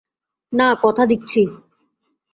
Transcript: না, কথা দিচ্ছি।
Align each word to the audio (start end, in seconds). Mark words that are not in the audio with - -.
না, 0.53 0.67
কথা 0.83 1.03
দিচ্ছি। 1.05 1.41